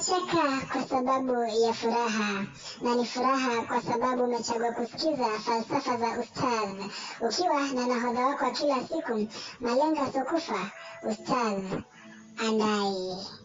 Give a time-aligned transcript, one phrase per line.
[0.00, 2.44] Unacheka kwa sababu ya furaha,
[2.82, 6.80] na ni furaha kwa sababu umechagua kusikiza falsafa za Ustadh
[7.20, 9.28] ukiwa na nahodha wako wa kila siku,
[9.60, 10.70] Malenga Sokufa,
[11.10, 11.82] Ustadh
[12.48, 13.39] Andai.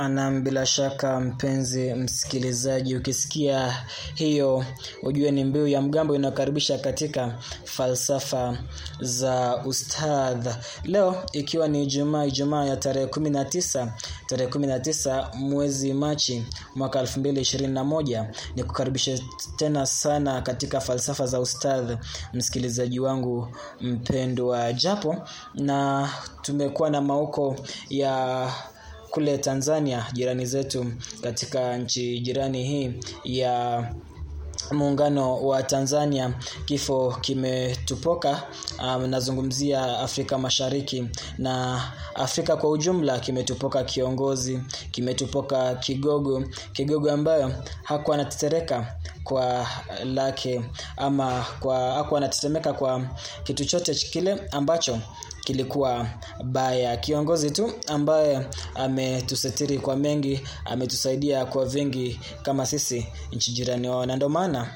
[0.00, 3.76] Anam, bila shaka mpenzi msikilizaji, ukisikia
[4.14, 4.64] hiyo
[5.02, 8.58] ujue ni mbiu ya mgambo inayokaribisha katika falsafa
[9.00, 10.46] za ustadh.
[10.84, 13.92] Leo ikiwa ni Ijumaa, Ijumaa ya tarehe kumi na tisa
[14.26, 16.44] tarehe kumi na tisa mwezi Machi
[16.74, 19.18] mwaka elfu mbili ishirini na moja ni kukaribisha
[19.56, 21.90] tena sana katika falsafa za ustadh,
[22.32, 23.48] msikilizaji wangu
[23.80, 25.16] mpendwa, japo
[25.54, 26.08] na
[26.42, 27.56] tumekuwa na mauko
[27.90, 28.48] ya
[29.10, 30.86] kule Tanzania, jirani zetu
[31.22, 32.92] katika nchi jirani hii
[33.24, 33.84] ya
[34.72, 36.34] muungano wa Tanzania,
[36.64, 38.42] kifo kimetupoka.
[38.84, 41.08] Um, nazungumzia Afrika Mashariki
[41.38, 41.82] na
[42.14, 49.66] Afrika kwa ujumla, kimetupoka kiongozi, kimetupoka kigogo, kigogo ambayo hakuwa anatetereka kwa
[50.04, 50.62] lake
[50.96, 53.02] ama kwa hakuwa anatetemeka kwa
[53.44, 54.98] kitu chote kile ambacho
[55.48, 56.06] kilikuwa
[56.44, 56.96] baya.
[56.96, 64.16] Kiongozi tu ambaye ametusitiri kwa mengi, ametusaidia kwa vingi kama sisi nchi jirani wao, na
[64.16, 64.66] ndio maana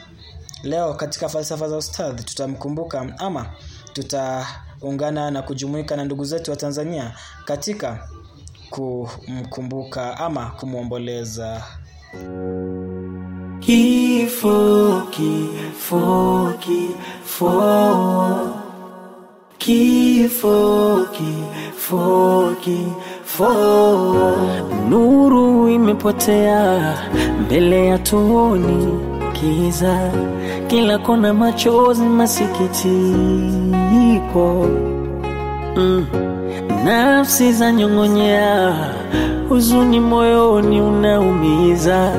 [0.62, 3.46] leo katika falsafa za ustadh tutamkumbuka ama
[3.92, 8.08] tutaungana na kujumuika na ndugu zetu wa Tanzania katika
[8.70, 11.62] kumkumbuka ama kumwomboleza.
[13.60, 18.61] Kifo, kifo, kifo
[19.62, 23.52] Kifo, kifo, kifo.
[24.88, 26.94] Nuru imepotea
[27.46, 28.88] mbele ya tuoni,
[29.33, 30.10] kiza
[30.66, 32.86] kila kona, machozi, masikitiko.
[35.77, 36.06] Mm.
[36.84, 38.74] Nafsi za nyong'onyea,
[39.48, 42.12] huzuni moyoni unaumiza,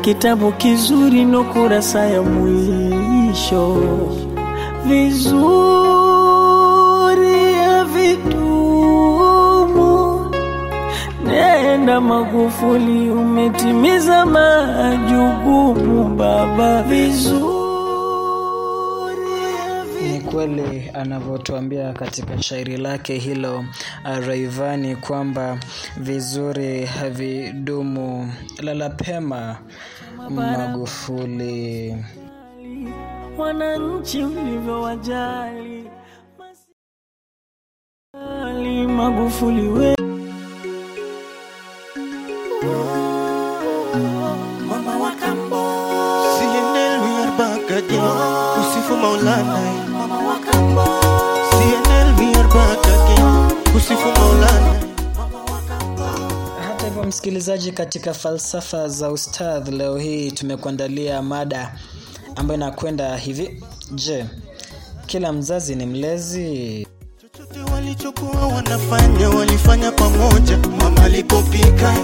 [0.00, 3.76] kitabu kizuri no kurasa ya mwisho.
[4.86, 5.83] Vizuri
[11.84, 17.44] Nenda Magufuli, umetimiza majukumu baba, vizuri
[20.12, 23.64] Ni kweli anavyotuambia katika shairi lake hilo
[24.26, 25.58] Raivani kwamba
[25.96, 28.32] vizuri havidumu.
[28.62, 29.56] Lala pema
[30.30, 31.96] Magufuli.
[33.38, 35.90] wananchi ulivyowajali
[38.86, 40.03] Magufuli we
[57.24, 61.74] msikilizaji, katika falsafa za ustadh leo hii tumekuandalia mada
[62.36, 63.62] ambayo inakwenda hivi:
[63.94, 64.24] Je,
[65.06, 66.86] kila mzazi ni mlezi?
[67.20, 70.58] Chochote walichokuwa wanafanya walifanya pamoja.
[70.58, 71.94] Mama alipopika,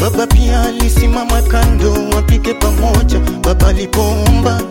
[0.00, 3.18] baba pia alisimama kando, wapike pamoja.
[3.18, 4.62] Baba alipoomba,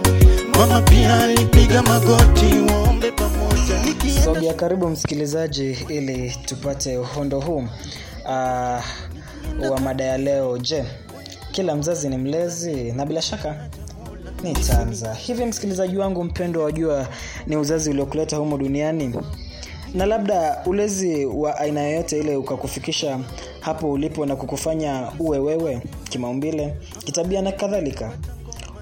[0.57, 3.83] mama pia alipiga magoti, waombe pamoja.
[3.85, 7.67] Nikienda Sogea karibu msikilizaji, ili tupate uhondo huu
[8.25, 8.83] uh,
[9.71, 10.57] wa mada ya leo.
[10.57, 10.85] Je,
[11.51, 12.91] kila mzazi ni mlezi?
[12.91, 13.69] Na bila shaka
[14.43, 15.45] nitaanza hivi.
[15.45, 17.07] Msikilizaji wangu mpendwa, wajua
[17.47, 19.15] ni uzazi uliokuleta humo duniani,
[19.93, 23.19] na labda ulezi wa aina yoyote ile ukakufikisha
[23.59, 26.73] hapo ulipo na kukufanya uwe wewe kimaumbile,
[27.05, 28.11] kitabia na kadhalika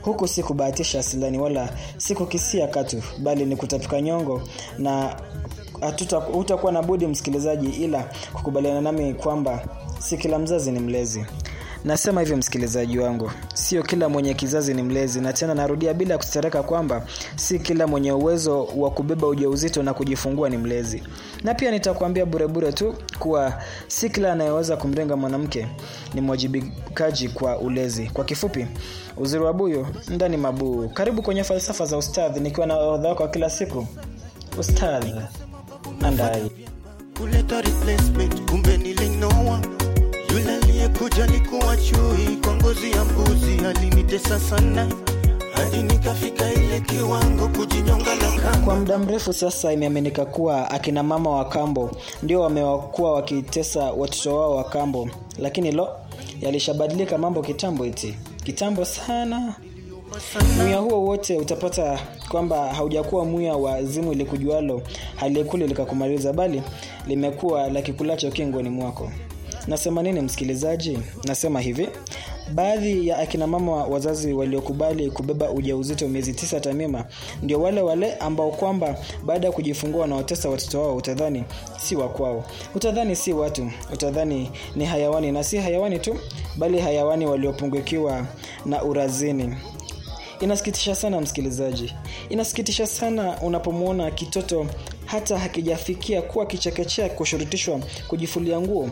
[0.02, 4.42] huku si kubahatisha asilani wala si kukisia katu bali ni kutapika nyongo
[4.78, 5.16] na
[6.32, 9.66] hutakuwa na budi msikilizaji ila kukubaliana nami kwamba
[10.00, 11.26] si kila mzazi ni mlezi.
[11.84, 13.32] Nasema hivyo msikilizaji wangu.
[13.54, 15.22] Sio kila mwenye kizazi ni mlezi.
[15.22, 20.50] Na tena narudia bila kutetereka kwamba si kila mwenye uwezo wa kubeba ujauzito na kujifungua
[20.50, 21.04] ni mlezi.
[21.44, 25.68] Na pia nitakuambia burebure tu kuwa si kila anayeweza kumrenga mwanamke
[26.14, 28.10] ni mwajibikaji kwa ulezi.
[28.14, 28.68] Kwa kifupi
[29.18, 33.50] uzuri wa buyu ndani mabuu karibu kwenye falsafa za ustadhi, nikiwa na orodha wako kila
[33.50, 33.88] siku.
[34.60, 35.14] Ustadhi.
[36.04, 36.52] Andai
[37.18, 37.64] kuleta.
[40.34, 44.88] Yule aliyekuja alikuwa chui kwa ngozi ya mbuzi, alinitesa sana
[45.54, 48.58] hadi nikafika ile kiwango kujinyonga na kamba.
[48.66, 51.92] kwa muda mrefu sasa imeaminika kuwa akina mama wa kambo
[52.24, 55.10] ndio wamekuwa wakitesa watoto wao wa kambo.
[55.40, 55.90] Lakini lo
[56.42, 58.16] yalishabadilika mambo kitambo iti.
[58.44, 59.54] Kitambo sana.
[60.58, 62.00] Mwia huo wote utapata
[62.30, 64.82] kwamba haujakuwa mwia wa zimu likujualo
[65.16, 66.62] haliyekuli likakumaliza bali
[67.08, 69.12] limekuwa la kikulacho kingoni mwako
[69.68, 71.00] nasema nini msikilizaji?
[71.24, 71.90] Nasema hivi.
[72.54, 77.06] Baadhi ya akina mama wazazi waliokubali kubeba ujauzito miezi tisa tamima
[77.44, 80.96] ndio wale wale ambao kwamba baada ya kujifungua wanaotesa watoto wao.
[80.96, 81.44] Utadhani
[81.80, 82.46] si wa kwao.
[82.76, 83.72] Utadhani si watu.
[83.94, 85.32] Utadhani ni hayawani.
[85.32, 86.16] Na si hayawani tu
[86.58, 88.26] bali hayawani waliopungukiwa
[88.66, 89.56] na urazini.
[90.40, 91.94] Inasikitisha sana msikilizaji.
[92.30, 94.66] Inasikitisha sana unapomwona kitoto
[95.08, 98.90] hata hakijafikia kuwa kichekechea kushurutishwa kujifulia nguo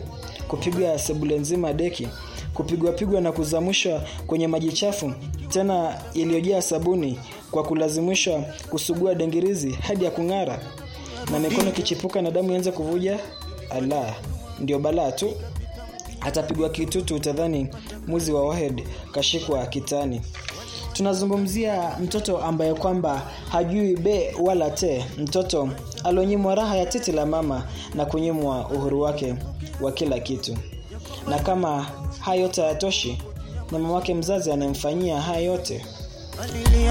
[0.48, 2.08] kupigwa sebule nzima deki
[2.54, 5.12] kupigwapigwa na kuzamishwa kwenye maji chafu
[5.48, 7.18] tena yaliyojaa sabuni
[7.50, 10.60] kwa kulazimishwa kusugua dengirizi hadi ya kung'ara
[11.32, 13.18] na mikono ikichipuka na damu ianze kuvuja.
[13.70, 14.14] Ala
[14.60, 15.32] ndio balaa tu.
[16.20, 17.68] Atapigwa kitutu utadhani
[18.06, 18.82] muzi wa wahed
[19.12, 20.20] kashikwa kitani
[20.96, 25.04] tunazungumzia mtoto ambaye kwamba hajui be wala te.
[25.18, 25.68] Mtoto
[26.04, 27.64] alionyimwa raha ya titi la mama
[27.94, 29.34] na kunyimwa uhuru wake
[29.80, 30.56] wa kila kitu.
[31.28, 31.86] Na kama
[32.20, 33.18] haya yote hayatoshi
[33.72, 35.86] na mama mzazi anayemfanyia haya yote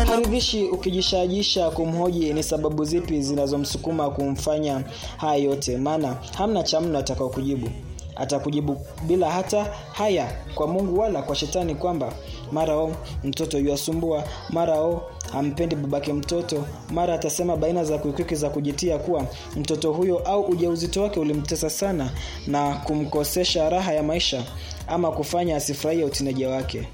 [0.08, 4.84] haridhishi ukijishajisha kumhoji ni sababu zipi zinazomsukuma kumfanya
[5.18, 7.70] haya yote maana hamna cha mno atakao kujibu
[8.16, 8.78] atakujibu
[9.08, 9.64] bila hata
[9.94, 12.14] haya kwa mungu wala kwa shetani kwamba
[12.52, 12.92] mara o
[13.24, 15.02] mtoto yuasumbua mara o
[15.32, 19.26] hampendi babake mtoto mara atasema baina za kuikwiki za kujitia kuwa
[19.56, 22.10] mtoto huyo au ujauzito wake ulimtesa sana
[22.48, 24.44] na kumkosesha raha ya maisha
[24.88, 26.88] ama kufanya asifurahie utineja wake.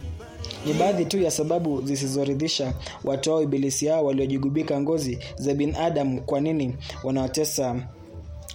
[0.66, 2.74] Ni baadhi tu ya sababu zisizoridhisha
[3.04, 7.76] watoao ibilisi hao waliojigubika ngozi za binadamu kwa nini wanawatesa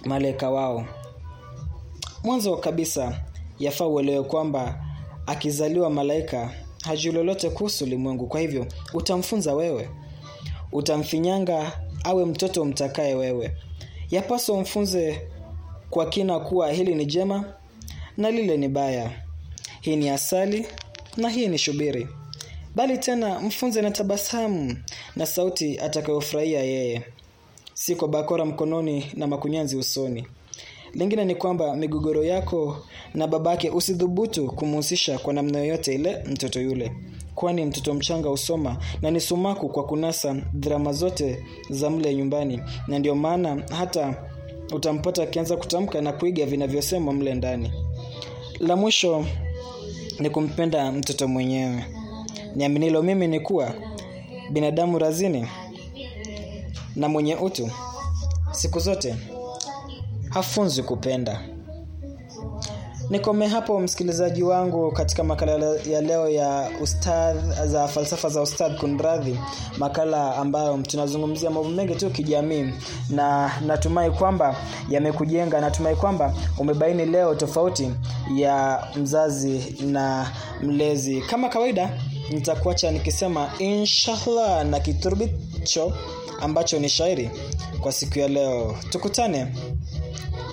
[0.05, 0.85] malaika wao
[2.27, 3.19] mwanzo kabisa
[3.59, 4.85] yafaa uelewe kwamba
[5.25, 6.51] akizaliwa malaika
[6.83, 8.27] hajui lolote kuhusu ulimwengu.
[8.27, 9.89] Kwa hivyo utamfunza wewe.
[10.71, 13.55] Utamfinyanga awe mtoto umtakaye wewe.
[14.11, 15.21] Yapaswa umfunze
[15.89, 17.53] kwa kina kuwa hili ni jema
[18.17, 19.11] na lile ni baya.
[19.81, 20.67] Hii ni asali
[21.17, 22.07] na hii ni shubiri.
[22.75, 24.77] Bali tena mfunze na tabasamu
[25.15, 27.03] na sauti atakayofurahia yeye.
[27.73, 30.27] Si kwa bakora mkononi na makunyanzi usoni
[30.93, 32.77] lingine ni kwamba migogoro yako
[33.13, 36.91] na babake usidhubutu kumhusisha kwa namna yoyote ile mtoto yule.
[37.35, 42.61] Kwani mtoto mchanga husoma na ni sumaku kwa kunasa drama zote za mle nyumbani.
[42.87, 44.23] Na ndio maana hata
[44.73, 47.71] utampata akianza kutamka na kuiga vinavyosemwa mle ndani.
[48.59, 49.25] La mwisho
[50.19, 51.85] ni kumpenda mtoto mwenyewe.
[52.55, 53.73] Niaminilo mimi ni kuwa
[54.51, 55.47] binadamu razini
[56.95, 57.69] na mwenye utu.
[58.51, 59.15] Siku zote
[60.29, 61.41] hafunzwi kupenda.
[63.09, 65.53] Nikome hapo msikilizaji wangu katika makala
[65.89, 69.39] ya leo ya ustadh za falsafa za ustadh kunradhi
[69.77, 72.73] makala ambayo tunazungumzia mambo mengi tu kijamii
[73.09, 74.55] na natumai kwamba
[74.89, 77.91] yamekujenga natumai kwamba umebaini leo tofauti
[78.35, 80.31] ya mzazi na
[80.63, 81.21] mlezi.
[81.21, 81.89] Kama kawaida
[82.29, 85.93] nitakuacha nikisema inshallah na kiturubicho
[86.41, 87.29] ambacho ni shairi
[87.81, 88.75] kwa siku ya leo.
[88.89, 89.47] Tukutane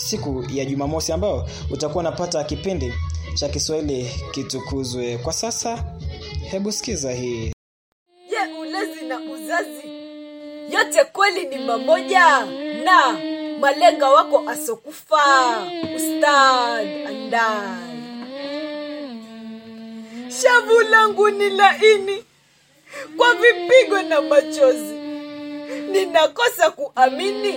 [0.08, 2.94] siku ya jumamosi ambayo utakuwa unapata kipindi
[3.34, 5.18] cha kiswahili kitukuzwe.
[5.18, 5.84] Kwa sasa
[6.50, 7.52] hebu sikiza hii.
[8.30, 9.88] Je, ulezi na uzazi?
[10.70, 12.46] Yote kweli ni mamoja
[12.84, 13.18] na
[13.60, 15.16] malenga wako asokufa.
[15.96, 17.94] Ustad andai.
[20.42, 22.24] Shavu langu ni laini
[23.16, 24.94] kwa vipigo na machozi.
[25.92, 27.52] Ninakosa kuamini.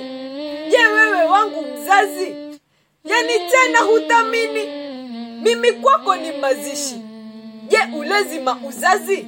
[0.71, 2.35] Je wewe wangu mzazi
[3.05, 4.65] yani tena huthamini
[5.41, 7.01] mimi kwako ni mazishi.
[7.67, 9.25] Je ulezi mauzazi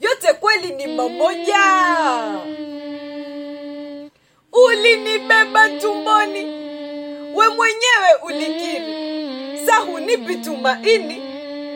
[0.00, 1.64] yote kweli ni mamoja.
[4.52, 6.44] Ulinibeba tumboni.
[7.34, 8.94] We mwenyewe ulikiri.
[9.66, 11.22] Sahunipi tumaini?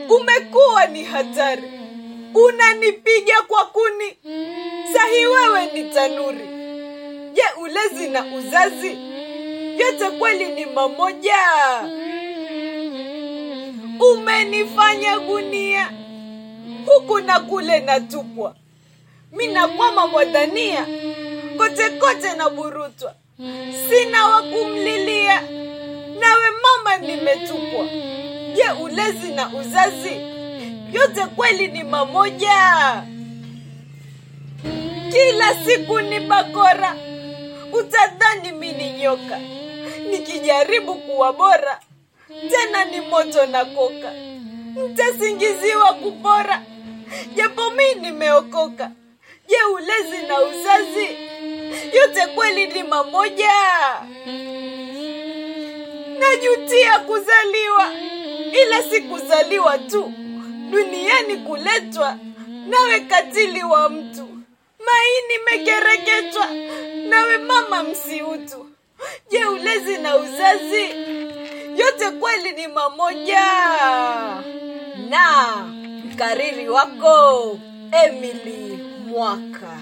[0.08, 1.62] Umekuwa ni hatari.
[2.34, 4.16] Unanipiga kwa kuni.
[4.92, 6.48] Sahi wewe ni tanuri.
[7.32, 8.98] Je ulezi na uzazi
[9.82, 11.36] yote kweli ni mamoja.
[14.12, 15.90] Umenifanya gunia.
[16.86, 18.54] Huku na kule natupwa
[19.32, 20.86] minakwama mwadhania.
[21.56, 23.14] Kote kote na burutwa.
[23.90, 25.40] Sina wa kumlilia.
[26.20, 27.86] Nawe mama nimetupwa.
[28.54, 30.20] Je ulezi na uzazi?
[30.92, 33.02] Yote kweli ni mamoja.
[35.12, 36.96] Kila siku ni bakora.
[37.72, 39.38] Utadhani mini nyoka
[40.12, 41.80] nikijaribu kuwa bora
[42.50, 44.12] tena ni moto na koka.
[44.90, 46.62] Ntasingiziwa kupora.
[47.34, 48.90] Japo mi nimeokoka.
[49.48, 51.08] Je ulezi na uzazi?
[51.96, 53.52] Yote kweli ni mamoja.
[56.18, 57.92] Najutia kuzaliwa
[58.62, 60.12] ila sikuzaliwa tu.
[60.70, 62.16] Duniani kuletwa
[62.68, 64.28] nawe katili wa mtu.
[64.86, 66.46] Maini mekereketwa
[67.08, 68.66] nawe mama msiutu
[69.30, 70.84] je ulezi na uzazi.
[71.76, 73.44] Yote kweli ni mamoja.
[75.10, 75.56] Na
[76.04, 77.58] mkariri wako
[78.06, 79.78] emily mwaka